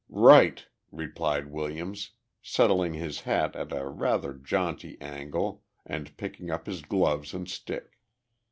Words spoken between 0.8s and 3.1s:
replied Williams, settling